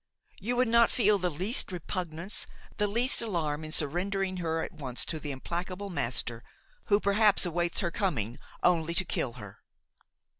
You 0.39 0.55
would 0.55 0.67
not 0.67 0.89
feel 0.89 1.19
the 1.19 1.29
least 1.29 1.71
repugnance, 1.71 2.47
the 2.77 2.87
least 2.87 3.21
alarm 3.21 3.63
in 3.63 3.71
surrendering 3.71 4.37
her 4.37 4.63
at 4.63 4.71
once 4.73 5.05
to 5.05 5.19
the 5.19 5.29
implacable 5.29 5.91
master, 5.91 6.43
who 6.85 6.99
perhaps 6.99 7.45
awaits 7.45 7.81
her 7.81 7.91
coming 7.91 8.39
only 8.63 8.95
to 8.95 9.05
kill 9.05 9.33
her!" 9.33 9.59